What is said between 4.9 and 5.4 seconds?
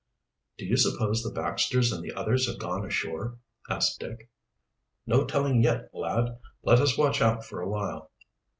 "No